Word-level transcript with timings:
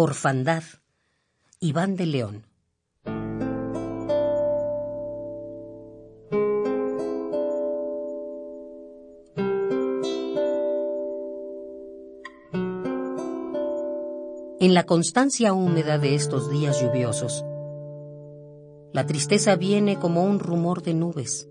Orfandad, 0.00 0.62
Iván 1.58 1.96
de 1.96 2.06
León. 2.06 2.46
En 14.60 14.72
la 14.72 14.84
constancia 14.86 15.52
húmeda 15.52 15.98
de 15.98 16.14
estos 16.14 16.48
días 16.48 16.80
lluviosos, 16.80 17.44
la 18.92 19.04
tristeza 19.04 19.56
viene 19.56 19.98
como 19.98 20.22
un 20.22 20.38
rumor 20.38 20.82
de 20.84 20.94
nubes. 20.94 21.48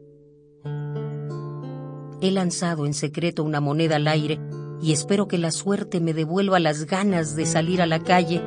He 2.21 2.31
lanzado 2.31 2.85
en 2.85 2.93
secreto 2.93 3.43
una 3.43 3.59
moneda 3.59 3.97
al 3.97 4.07
aire 4.07 4.39
y 4.81 4.91
espero 4.91 5.27
que 5.27 5.37
la 5.37 5.51
suerte 5.51 5.99
me 5.99 6.13
devuelva 6.13 6.59
las 6.59 6.85
ganas 6.85 7.35
de 7.35 7.45
salir 7.45 7.81
a 7.81 7.87
la 7.87 7.99
calle 7.99 8.41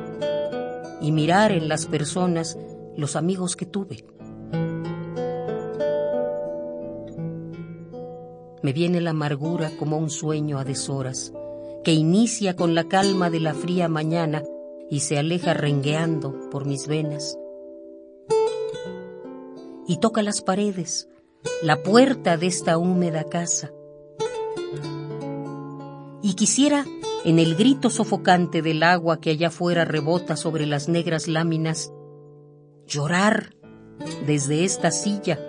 y 1.01 1.11
mirar 1.11 1.51
en 1.51 1.67
las 1.67 1.87
personas 1.87 2.57
los 2.95 3.15
amigos 3.15 3.55
que 3.55 3.65
tuve. 3.65 4.05
Me 8.63 8.73
viene 8.73 9.01
la 9.01 9.09
amargura 9.09 9.71
como 9.79 9.97
un 9.97 10.09
sueño 10.09 10.59
a 10.59 10.63
deshoras, 10.63 11.33
que 11.83 11.93
inicia 11.93 12.55
con 12.55 12.75
la 12.75 12.83
calma 12.83 13.29
de 13.29 13.39
la 13.39 13.55
fría 13.55 13.87
mañana 13.87 14.43
y 14.89 14.99
se 14.99 15.17
aleja 15.17 15.53
rengueando 15.53 16.49
por 16.51 16.65
mis 16.65 16.87
venas. 16.87 17.37
Y 19.87 19.97
toca 19.97 20.21
las 20.21 20.41
paredes, 20.41 21.09
la 21.63 21.81
puerta 21.81 22.37
de 22.37 22.47
esta 22.47 22.77
húmeda 22.77 23.23
casa. 23.23 23.71
Y 26.23 26.35
quisiera, 26.35 26.85
en 27.25 27.39
el 27.39 27.55
grito 27.55 27.89
sofocante 27.89 28.61
del 28.61 28.83
agua 28.83 29.19
que 29.19 29.31
allá 29.31 29.47
afuera 29.47 29.85
rebota 29.85 30.35
sobre 30.35 30.65
las 30.65 30.87
negras 30.87 31.27
láminas, 31.27 31.91
llorar 32.85 33.55
desde 34.27 34.63
esta 34.63 34.91
silla, 34.91 35.39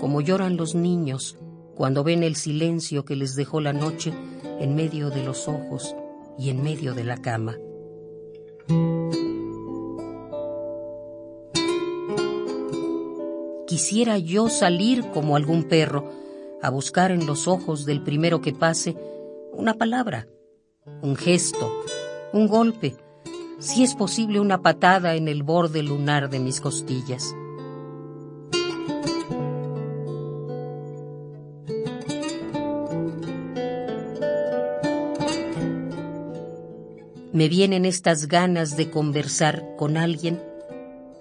como 0.00 0.20
lloran 0.20 0.56
los 0.56 0.74
niños 0.74 1.38
cuando 1.74 2.04
ven 2.04 2.22
el 2.22 2.36
silencio 2.36 3.04
que 3.04 3.16
les 3.16 3.34
dejó 3.34 3.60
la 3.60 3.72
noche 3.72 4.12
en 4.60 4.74
medio 4.74 5.10
de 5.10 5.24
los 5.24 5.48
ojos 5.48 5.96
y 6.38 6.50
en 6.50 6.62
medio 6.62 6.94
de 6.94 7.04
la 7.04 7.16
cama. 7.16 7.56
Quisiera 13.66 14.18
yo 14.18 14.48
salir 14.48 15.04
como 15.12 15.34
algún 15.34 15.64
perro 15.64 16.08
a 16.62 16.70
buscar 16.70 17.10
en 17.10 17.26
los 17.26 17.48
ojos 17.48 17.84
del 17.84 18.02
primero 18.02 18.40
que 18.40 18.52
pase 18.52 18.96
una 19.56 19.74
palabra, 19.74 20.26
un 21.02 21.16
gesto, 21.16 21.70
un 22.32 22.48
golpe, 22.48 22.96
si 23.58 23.84
es 23.84 23.94
posible 23.94 24.40
una 24.40 24.62
patada 24.62 25.14
en 25.14 25.28
el 25.28 25.42
borde 25.42 25.82
lunar 25.82 26.30
de 26.30 26.40
mis 26.40 26.60
costillas. 26.60 27.34
me 37.34 37.48
vienen 37.48 37.84
estas 37.84 38.28
ganas 38.28 38.76
de 38.76 38.90
conversar 38.90 39.74
con 39.76 39.96
alguien 39.96 40.40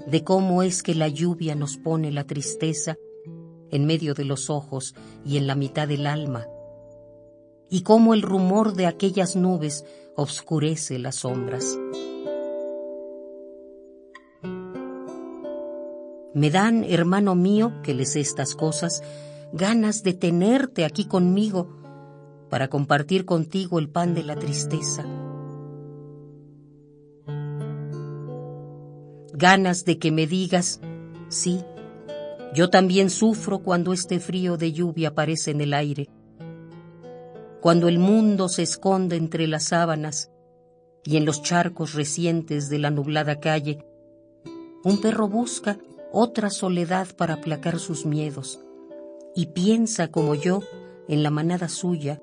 de 0.06 0.24
cómo 0.24 0.62
es 0.62 0.84
que 0.84 0.94
la 0.94 1.08
lluvia 1.08 1.56
nos 1.56 1.78
pone 1.78 2.12
la 2.12 2.24
tristeza 2.24 2.98
en 3.72 3.88
medio 3.88 4.14
de 4.14 4.24
los 4.24 4.52
ojos 4.52 4.94
y 5.26 5.38
en 5.38 5.48
la 5.48 5.56
mitad 5.56 5.88
del 5.88 6.06
alma, 6.06 6.46
y 7.74 7.82
cómo 7.82 8.14
el 8.14 8.22
rumor 8.22 8.74
de 8.76 8.86
aquellas 8.86 9.36
nubes 9.36 9.84
obscurece 10.16 11.00
las 11.00 11.16
sombras. 11.16 11.76
Me 16.36 16.52
dan, 16.52 16.84
hermano 16.84 17.34
mío, 17.34 17.74
que 17.82 17.96
les 17.96 18.16
estas 18.16 18.54
cosas, 18.54 19.02
ganas 19.54 20.04
de 20.04 20.14
tenerte 20.14 20.86
aquí 20.86 21.06
conmigo 21.06 21.68
para 22.52 22.68
compartir 22.68 23.26
contigo 23.26 23.80
el 23.80 23.90
pan 23.90 24.14
de 24.14 24.22
la 24.22 24.36
tristeza 24.36 25.04
ganas 29.36 29.84
de 29.84 29.98
que 29.98 30.12
me 30.12 30.28
digas, 30.28 30.80
sí, 31.28 31.66
yo 32.54 32.70
también 32.70 33.10
sufro 33.10 33.60
cuando 33.60 33.92
este 33.92 34.20
frío 34.20 34.58
de 34.58 34.72
lluvia 34.72 35.10
aparece 35.10 35.52
en 35.52 35.60
el 35.60 35.74
aire, 35.74 36.08
cuando 37.64 37.88
el 37.88 37.98
mundo 37.98 38.50
se 38.50 38.62
esconde 38.62 39.16
entre 39.16 39.48
las 39.48 39.64
sábanas 39.64 40.30
y 41.06 41.16
en 41.16 41.24
los 41.24 41.42
charcos 41.42 41.94
recientes 41.94 42.68
de 42.68 42.78
la 42.78 42.92
nublada 42.92 43.40
calle, 43.40 43.86
un 44.84 45.00
perro 45.00 45.30
busca 45.30 45.78
otra 46.12 46.50
soledad 46.50 47.08
para 47.16 47.36
aplacar 47.36 47.80
sus 47.80 48.06
miedos 48.06 48.60
y 49.34 49.46
piensa 49.46 50.10
como 50.10 50.36
yo 50.36 50.60
en 51.08 51.24
la 51.24 51.30
manada 51.30 51.70
suya, 51.70 52.22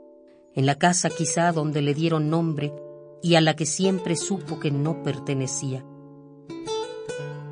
en 0.55 0.67
la 0.67 0.75
casa 0.75 1.09
quizá 1.09 1.53
donde 1.53 1.81
le 1.81 1.95
dieron 1.95 2.29
nombre 2.29 2.75
y 3.23 3.37
a 3.37 3.41
la 3.41 3.57
que 3.57 3.65
siempre 3.65 4.17
supo 4.17 4.61
que 4.61 4.71
no 4.71 5.03
pertenecía 5.03 5.87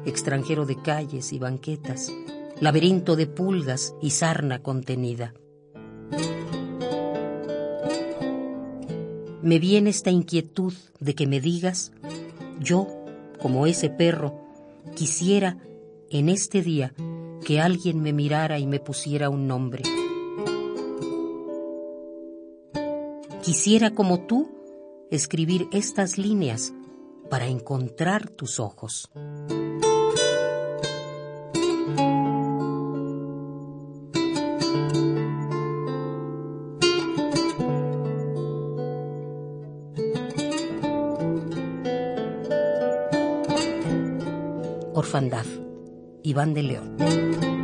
extranjero 0.05 0.67
de 0.67 0.77
calles 0.77 1.33
y 1.33 1.39
banquetas, 1.39 2.13
laberinto 2.61 3.17
de 3.17 3.27
pulgas 3.27 3.95
y 4.03 4.11
sarna 4.11 4.63
contenida. 4.63 5.33
Me 9.43 9.59
viene 9.59 9.91
esta 9.91 10.11
inquietud 10.11 10.75
de 10.99 11.15
que 11.15 11.27
me 11.27 11.41
digas, 11.41 11.93
yo, 12.61 12.89
como 13.41 13.67
ese 13.67 13.89
perro, 13.89 14.35
quisiera 14.97 15.59
en 16.11 16.29
este 16.29 16.63
día 16.63 16.93
que 17.45 17.61
alguien 17.61 18.03
me 18.03 18.13
mirara 18.13 18.59
y 18.59 18.67
me 18.67 18.81
pusiera 18.81 19.31
un 19.31 19.47
nombre. 19.47 19.83
Quisiera 23.43 23.93
como 23.93 24.27
tú 24.27 24.49
escribir 25.11 25.69
estas 25.73 26.19
líneas 26.19 26.75
para 27.31 27.47
encontrar 27.47 28.29
tus 28.29 28.59
ojos. 28.59 29.11
Orfandad, 44.99 45.47
Iván 46.25 46.55
de 46.55 46.63
León. 46.65 47.58